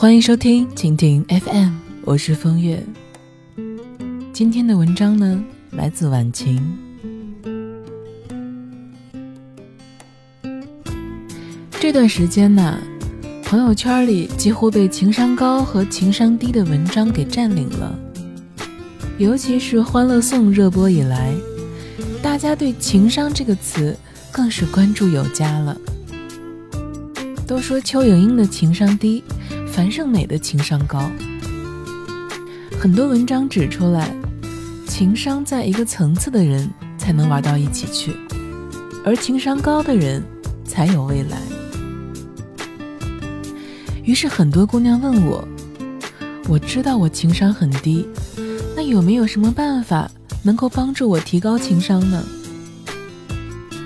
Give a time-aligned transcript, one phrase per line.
[0.00, 1.72] 欢迎收听蜻蜓 FM，
[2.04, 2.80] 我是风月。
[4.32, 5.42] 今天的文章呢，
[5.72, 6.62] 来自晚晴。
[11.80, 12.78] 这段时间呢，
[13.42, 17.98] 朋友圈里几乎被情商高和情商低的文章给占领了。
[19.18, 21.34] 尤其是《欢乐颂》热播以来，
[22.22, 23.98] 大家对“情商”这个词
[24.30, 25.76] 更是关注有加了。
[27.48, 29.24] 都说邱莹莹的情商低。
[29.78, 31.08] 樊胜美的情商高，
[32.80, 34.12] 很多文章指出来，
[34.88, 36.68] 情商在一个层次的人
[36.98, 38.12] 才能玩到一起去，
[39.04, 40.20] 而情商高的人
[40.64, 41.38] 才有未来。
[44.02, 45.46] 于是很多姑娘问我，
[46.48, 48.04] 我知道我情商很低，
[48.74, 50.10] 那有没有什么办法
[50.42, 52.24] 能够帮助我提高情商呢？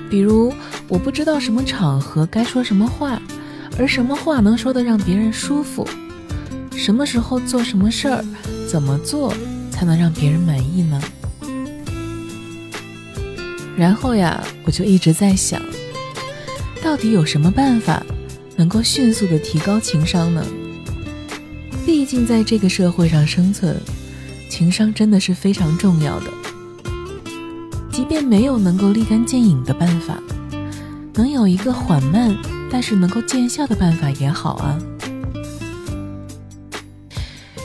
[0.09, 0.55] 比如
[0.89, 3.21] 我不知道什么场合该说什么话。
[3.79, 5.87] 而什么话能说的让别人舒服？
[6.75, 8.25] 什么时候做什么事儿？
[8.69, 9.35] 怎么做
[9.71, 11.01] 才能让别人满意呢？
[13.77, 15.61] 然后呀，我就一直在想，
[16.83, 18.03] 到底有什么办法
[18.57, 20.45] 能够迅速的提高情商呢？
[21.85, 23.77] 毕竟在这个社会上生存，
[24.49, 26.27] 情商真的是非常重要的。
[27.91, 30.19] 即便没有能够立竿见影的办法，
[31.15, 32.37] 能有一个缓慢。
[32.73, 34.79] 但是能够见效的办法也好啊。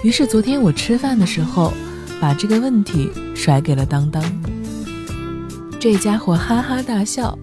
[0.04, 1.74] 于是昨天我吃饭的时候，
[2.20, 4.22] 把这个问题甩给了当当。
[5.80, 7.38] 这家伙哈哈大笑，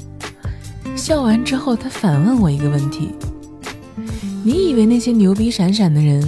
[0.94, 3.10] 笑完之后他反问我一个问题
[4.44, 6.22] ：“你以为那些牛逼闪闪的人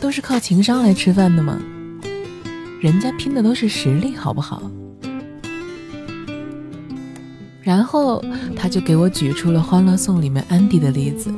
[0.00, 1.58] 都是靠情商来吃饭的吗？
[2.80, 4.62] 人家拼的都是实力，好不好？”
[7.68, 8.24] 然后
[8.56, 11.30] 他就给我举出了《欢乐颂》里面安迪的例子。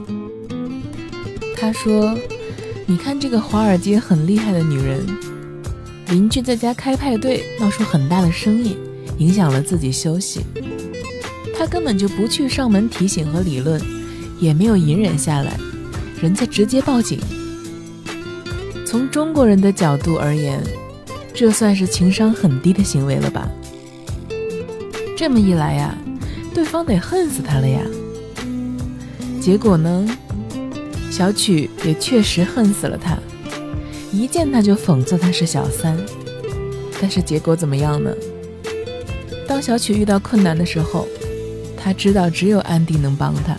[1.56, 2.16] 他说
[2.86, 5.04] ：“你看这个华尔街很厉害的女人，
[6.06, 8.76] 邻居在家开派对，闹出很大的声音，
[9.18, 10.42] 影响了自己休息。
[11.58, 13.82] 她根本就不去上门提醒和理论，
[14.38, 15.58] 也没有隐忍下来，
[16.22, 17.18] 人家直接报警。
[18.86, 20.62] 从中国人的角度而言，
[21.34, 23.50] 这算是情商很低的行为了吧？
[25.16, 25.92] 这么一来呀。”
[26.60, 27.80] 对方得恨死他了呀！
[29.40, 30.06] 结果呢，
[31.10, 33.16] 小曲也确实恨死了他，
[34.12, 35.98] 一见他就讽刺他是小三。
[37.00, 38.14] 但是结果怎么样呢？
[39.48, 41.08] 当小曲遇到困难的时候，
[41.78, 43.56] 他知道只有安迪能帮他，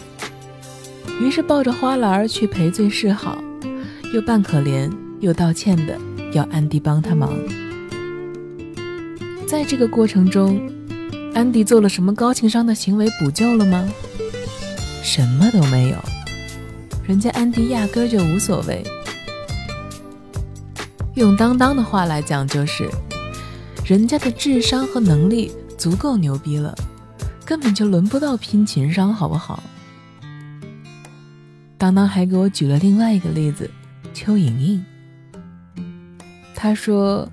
[1.19, 3.43] 于是抱着花篮去赔罪示好，
[4.13, 4.91] 又扮可怜
[5.21, 5.97] 又道歉的
[6.33, 7.33] 要安迪帮他忙。
[9.47, 10.61] 在这个过程中。
[11.33, 13.87] 安迪做了什么高情商的行为补救了吗？
[15.01, 15.97] 什么都没有，
[17.07, 18.83] 人家安迪压根就无所谓。
[21.15, 22.89] 用当当的话来讲，就是
[23.85, 26.75] 人家的智商和能力足够牛逼了，
[27.45, 29.63] 根本就轮不到拼情商，好不好？
[31.77, 33.69] 当当还给我举了另外一个例子，
[34.13, 34.85] 邱莹莹。
[36.53, 37.27] 他说，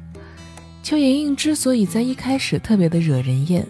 [0.83, 3.67] 邱莹莹之所以在一开始特别的惹人厌。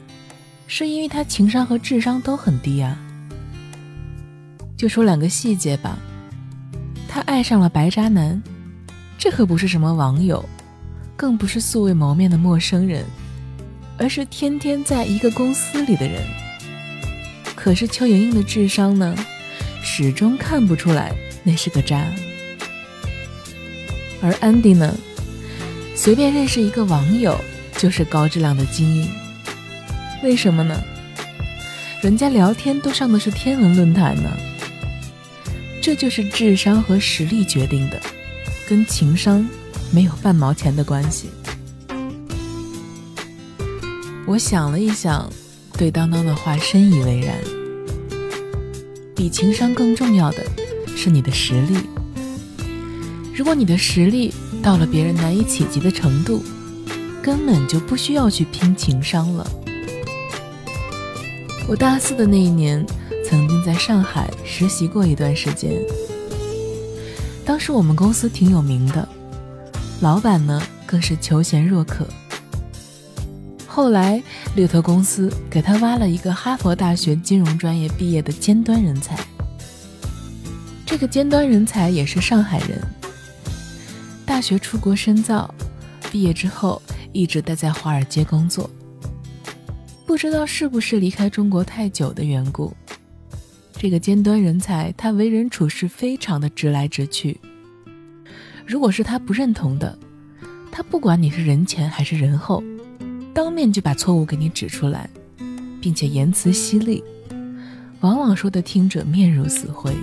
[0.68, 2.96] 是因为他情商和智商都很低啊。
[4.76, 5.98] 就说两个细节吧，
[7.08, 8.40] 他爱上了白渣男，
[9.18, 10.46] 这可不是什么网友，
[11.16, 13.04] 更不是素未谋面的陌生人，
[13.96, 16.22] 而是天天在一个公司里的人。
[17.56, 19.16] 可是邱莹莹的智商呢，
[19.82, 21.12] 始终看不出来
[21.42, 22.06] 那是个渣。
[24.22, 24.94] 而安迪呢，
[25.96, 27.36] 随便认识一个网友
[27.78, 29.08] 就是高质量的精英。
[30.22, 30.74] 为什么呢？
[32.02, 34.30] 人家聊天都上的是天文论坛呢。
[35.80, 38.00] 这就是智商和实力决定的，
[38.68, 39.48] 跟情商
[39.90, 41.28] 没有半毛钱的关系。
[44.26, 45.30] 我想了一想，
[45.78, 47.36] 对当当的话深以为然。
[49.16, 50.44] 比情商更重要的
[50.96, 51.78] 是你的实力。
[53.34, 56.42] 如果你的实力到了别人难以企及的程度，
[57.22, 59.50] 根本就不需要去拼情商了。
[61.68, 62.82] 我大四的那一年，
[63.22, 65.78] 曾经在上海实习过一段时间。
[67.44, 69.06] 当时我们公司挺有名的，
[70.00, 72.06] 老板呢更是求贤若渴。
[73.66, 74.22] 后来
[74.56, 79.14] 猎头公司给他挖了一个哈佛大学金融专业毕业的尖端人才。
[80.86, 82.80] 这个尖端人才也是上海人，
[84.24, 85.54] 大学出国深造，
[86.10, 86.80] 毕业之后
[87.12, 88.70] 一直待在华尔街工作。
[90.08, 92.74] 不知道是不是离开中国太久的缘故，
[93.74, 97.38] 这个尖端人才他为人处事非常的直来直去，
[98.64, 99.98] 如果是他不认同的，
[100.72, 102.64] 他不管你是人前还是人后，
[103.34, 105.10] 当面就把错误给你指出来，
[105.78, 107.04] 并且言辞犀利，
[108.00, 109.94] 往往说的听者面如死灰。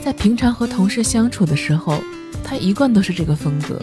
[0.00, 2.00] 在平常和同事相处的时候，
[2.44, 3.82] 他一贯都是这个风格。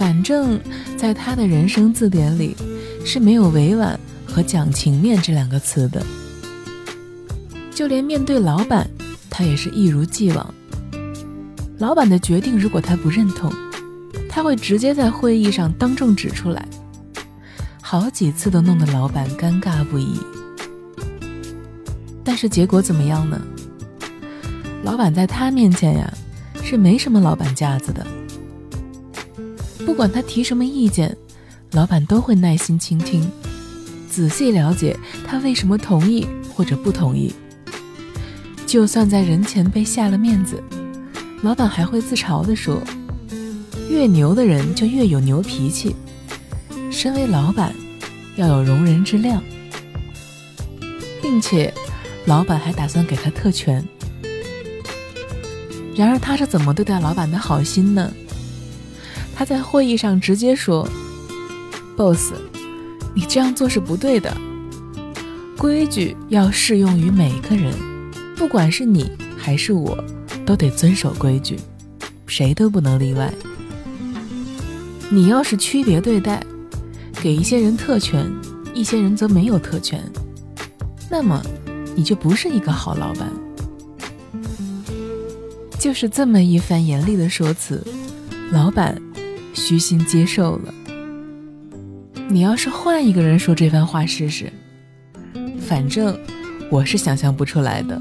[0.00, 0.58] 反正，
[0.96, 2.56] 在他的人生字典里，
[3.04, 6.02] 是没有委婉和讲情面这两个词的。
[7.70, 8.88] 就连面对老板，
[9.28, 10.54] 他也是一如既往。
[11.76, 13.52] 老板的决定，如果他不认同，
[14.26, 16.66] 他会直接在会议上当众指出来，
[17.82, 20.18] 好几次都弄得老板尴尬不已。
[22.24, 23.38] 但是结果怎么样呢？
[24.82, 26.10] 老板在他面前呀，
[26.62, 28.06] 是没什么老板架子的。
[29.90, 31.14] 不管他提什么意见，
[31.72, 33.28] 老板都会耐心倾听，
[34.08, 34.96] 仔细了解
[35.26, 37.34] 他为什么同意或者不同意。
[38.68, 40.62] 就算在人前被下了面子。
[41.42, 42.80] 老板还会自嘲地说
[43.90, 45.96] ：“越牛的人就越有牛脾气。
[46.88, 47.74] 身为老板，
[48.36, 49.42] 要有容人之量，
[51.20, 51.74] 并且，
[52.26, 53.84] 老板还打算给他特权。
[55.96, 58.12] 然而，他是怎么对待老板的好心呢？
[59.40, 60.86] 他在会议上直接说
[61.96, 62.34] ：‘boss，
[63.14, 64.36] 你这样做是不对的。
[65.56, 67.72] 规矩要适用于每个人，
[68.36, 69.96] 不管是你还是我。’”
[70.44, 71.56] 都得遵守规矩，
[72.26, 73.32] 谁都不能例外。
[75.08, 76.44] 你要是区别对待，
[77.22, 78.30] 给一些人特权，
[78.74, 80.02] 一些人则没有特权，
[81.10, 81.42] 那么
[81.96, 83.32] 你就不是一个好老板。
[85.78, 87.82] 就是这么一番严厉的说辞，
[88.52, 89.00] 老板
[89.52, 90.74] 虚心接受了。
[92.28, 94.52] 你要是换一个人说这番话试试，
[95.60, 96.16] 反正
[96.70, 98.00] 我是想象不出来的。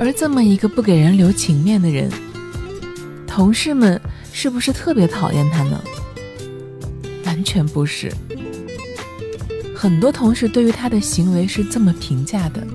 [0.00, 2.10] 而这么一个不给人留情面的人，
[3.26, 4.00] 同事们
[4.32, 5.82] 是不是特别讨厌他呢？
[7.24, 8.12] 完全不是。
[9.76, 12.66] 很多同事对于他的行为是这么评价的：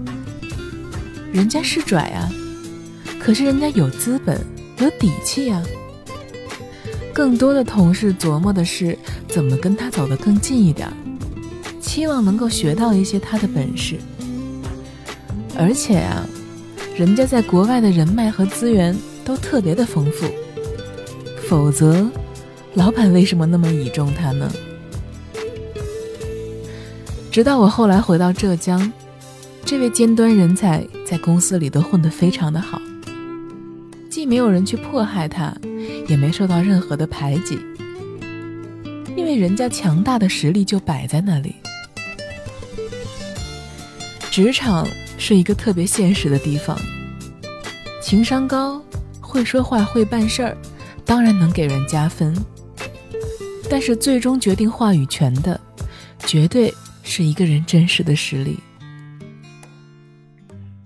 [1.34, 2.32] 人家是拽啊，
[3.20, 4.40] 可是人家有资本、
[4.80, 5.62] 有底气啊。
[7.20, 10.90] 更多的同事琢磨的是怎么跟他走得更近一点，
[11.82, 13.98] 期望能够学到一些他的本事。
[15.58, 16.26] 而且啊。
[16.96, 20.28] 人家在国外的人脉和资源都特别的丰富，
[21.48, 22.10] 否则，
[22.74, 24.50] 老板为什么那么倚重他呢？
[27.32, 28.92] 直到我后来回到浙江，
[29.66, 32.82] 这位尖端人才在公司里都混得非常的好，
[34.10, 35.54] 既没有人去迫害他，
[36.10, 37.58] 也没受到任何的排挤，
[39.16, 41.56] 因为人家强大的实力就摆在那里。
[44.30, 44.86] 职场。
[45.22, 46.80] 是一个特别现实的地方，
[48.02, 48.82] 情商高、
[49.20, 50.58] 会说话、会办事儿，
[51.04, 52.34] 当然能给人加分。
[53.70, 55.60] 但是最终决定话语权的，
[56.20, 56.74] 绝对
[57.04, 58.58] 是一个人真实的实力。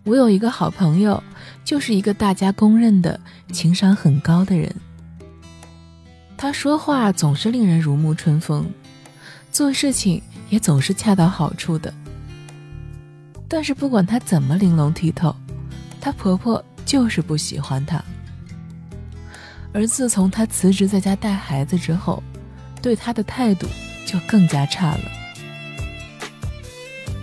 [0.03, 1.23] 我有一个好朋友，
[1.63, 3.17] 就是一个大家公认的
[3.51, 4.75] 情商很高的人。
[6.43, 8.69] 他说话总是令人如沐春风，
[9.49, 11.93] 做事情也总是恰到好处的。
[13.47, 15.33] 但是不管她怎么玲珑剔透，
[16.01, 18.03] 她婆婆就是不喜欢她。
[19.71, 22.21] 而自从她辞职在家带孩子之后，
[22.81, 23.65] 对她的态度
[24.05, 25.11] 就更加差了。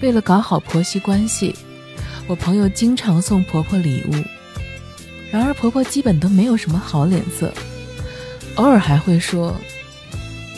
[0.00, 1.54] 为了搞好婆媳关系，
[2.26, 4.12] 我朋友经常送婆婆礼物，
[5.30, 7.52] 然而婆婆基本都没有什么好脸色，
[8.56, 9.54] 偶尔还会说：“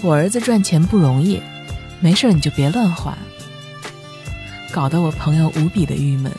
[0.03, 1.41] 我儿子赚钱不容易，
[2.01, 3.17] 没事你就别乱花。”
[4.73, 6.33] 搞得我朋友无比的郁闷。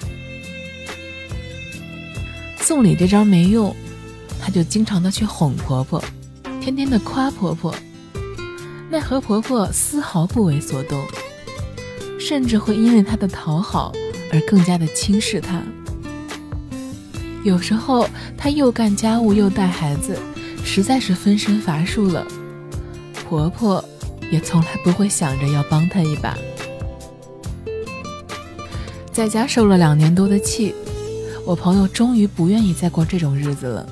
[2.58, 3.76] 送礼这招没用，
[4.42, 6.04] 她就经常的去哄婆婆，
[6.60, 7.76] 天天的夸婆婆，
[8.90, 11.06] 奈何婆婆丝毫不为所动，
[12.20, 13.92] 甚至会因为她的讨好
[14.32, 15.62] 而更加的轻视她。
[17.44, 20.18] 有时候她又干家务又带孩子，
[20.64, 22.26] 实在是分身乏术了，
[23.14, 23.84] 婆婆
[24.32, 26.38] 也从来不会想着要帮她一把。
[29.12, 30.74] 在家受了两年多的气，
[31.46, 33.88] 我朋友终于不愿意再过这种日子了。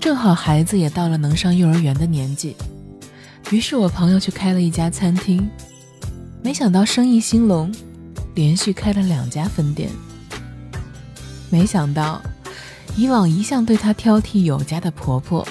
[0.00, 2.56] 正好孩子也到了能上幼儿园的年纪，
[3.50, 5.46] 于是我朋友去开了一家餐厅，
[6.42, 7.70] 没想到生意兴隆，
[8.34, 9.90] 连续开了两家分店。
[11.50, 12.22] 没想到，
[13.00, 15.48] 以往一向对她挑剔有加的婆婆，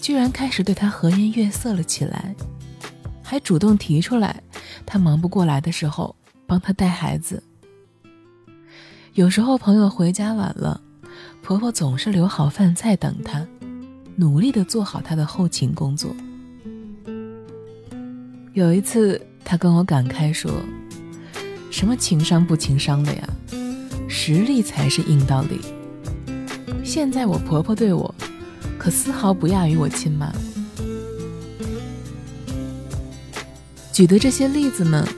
[0.00, 2.32] 居然开始对她和颜悦色了起来，
[3.20, 4.40] 还主动提出来，
[4.86, 6.14] 她忙不过来的时候
[6.46, 7.42] 帮她带孩子。
[9.14, 10.80] 有时候朋友回家晚了，
[11.42, 13.44] 婆婆总是留好饭菜等她，
[14.14, 16.14] 努力的做好她的后勤工作。
[18.52, 20.48] 有一次，她跟我感慨说
[21.72, 23.28] ：“什么情商不情商的呀，
[24.08, 25.58] 实力才是硬道理。”
[26.84, 28.14] 现在我婆婆对我，
[28.78, 30.30] 可丝毫不亚于我亲妈。
[33.90, 35.08] 举的这些例子呢，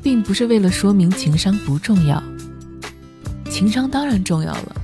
[0.00, 2.22] 并不是为了说明情商不重要，
[3.50, 4.76] 情商当然重要了。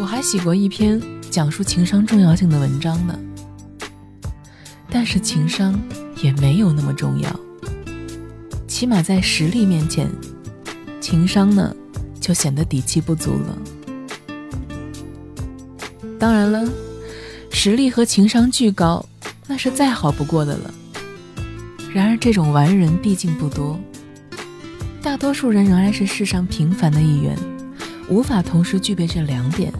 [0.00, 3.18] 我还写过一篇讲述情商重要性的文章呢。
[4.90, 5.80] 但是情商
[6.20, 7.40] 也没有那么重要，
[8.66, 10.10] 起码在实力面前，
[11.00, 11.72] 情商呢
[12.18, 13.58] 就显得底气不足了。
[16.20, 16.70] 当然了，
[17.50, 19.04] 实力和情商巨高，
[19.46, 20.74] 那是再好不过的了。
[21.94, 23.80] 然而，这种完人毕竟不多，
[25.02, 27.34] 大多数人仍然是世上平凡的一员，
[28.10, 29.72] 无法同时具备这两点。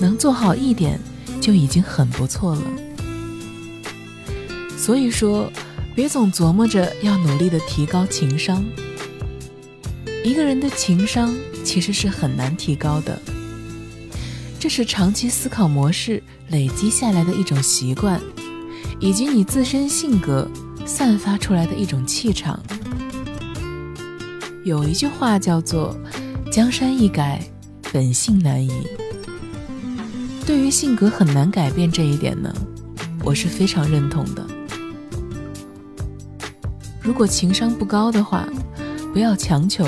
[0.00, 0.98] 能做好一点，
[1.40, 2.62] 就已经很不错了。
[4.76, 5.50] 所以说，
[5.94, 8.64] 别总琢磨着要努力的提高情商。
[10.24, 11.32] 一个人的情商
[11.64, 13.20] 其实是很难提高的，
[14.60, 18.20] 这是长期思考模式累积下来的一种习惯，
[18.98, 20.50] 以及你自身性格
[20.84, 22.60] 散发出来的一种气场。
[24.64, 25.96] 有一句话叫做
[26.50, 27.40] “江山易改，
[27.92, 28.70] 本性难移”。
[30.44, 32.52] 对于性格很难改变这一点呢，
[33.22, 34.44] 我是非常认同的。
[37.00, 38.48] 如果情商不高的话，
[39.12, 39.86] 不要强求，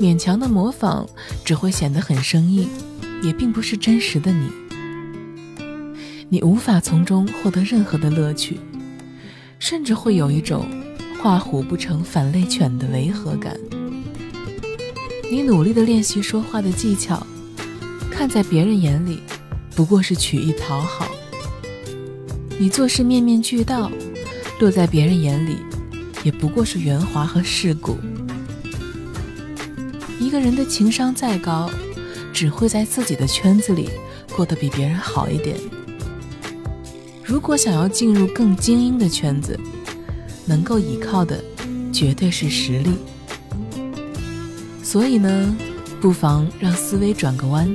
[0.00, 1.06] 勉强的模仿
[1.44, 2.68] 只会显得很生硬，
[3.22, 4.48] 也并不是真实的你。
[6.28, 8.58] 你无法从中获得任何的乐趣，
[9.58, 10.66] 甚至会有一种
[11.22, 13.56] 画虎不成反类犬的违和感。
[15.30, 17.26] 你努力的练习说话的技巧。
[18.08, 19.20] 看在别人眼里，
[19.74, 21.04] 不过是曲意讨好；
[22.58, 23.90] 你做事面面俱到，
[24.58, 25.58] 落在别人眼里，
[26.24, 27.98] 也不过是圆滑和世故。
[30.18, 31.70] 一个人的情商再高，
[32.36, 33.88] 只会在自己的圈子里
[34.36, 35.56] 过得比别人好一点。
[37.24, 39.58] 如果想要进入更精英的圈子，
[40.44, 41.42] 能够依靠的
[41.90, 42.90] 绝对是实力。
[44.82, 45.56] 所以呢，
[45.98, 47.74] 不妨让思维转个弯。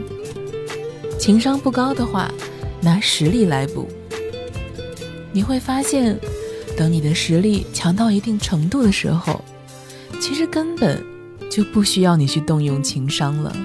[1.17, 2.31] 情商不高的话，
[2.81, 3.87] 拿实力来补。
[5.33, 6.19] 你会发现，
[6.77, 9.43] 等你的实力强到一定程度的时候，
[10.19, 11.03] 其实根本
[11.49, 13.55] 就不需要你去动用情商了。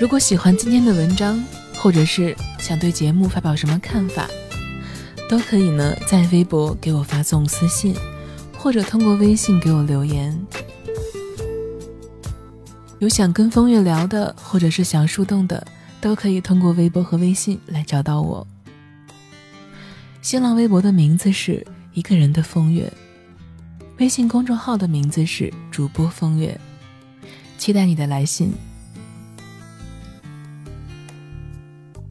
[0.00, 1.42] 如果喜欢今天的文章，
[1.74, 4.28] 或者是想对节目发表什么看法，
[5.28, 7.94] 都可以呢，在微博给我发送私信。
[8.60, 10.36] 或者通过微信给我留言，
[12.98, 15.64] 有想跟风月聊的，或者是想树洞的，
[16.00, 18.44] 都可以通过微博和微信来找到我。
[20.22, 22.92] 新浪微博的名字是一个人的风月，
[23.98, 26.60] 微信公众号的名字是主播风月，
[27.58, 28.52] 期待你的来信。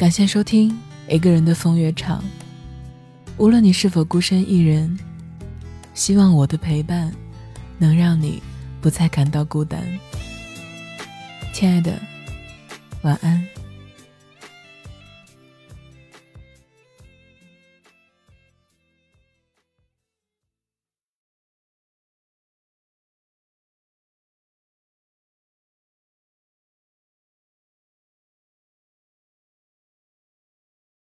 [0.07, 0.73] 感谢收听
[1.09, 2.23] 一个人的风月场，
[3.35, 4.97] 无论你是否孤身一人。
[5.93, 7.13] 希望我的陪伴
[7.77, 8.41] 能让你
[8.79, 9.83] 不再感到孤单，
[11.53, 11.99] 亲爱的，
[13.01, 13.45] 晚安。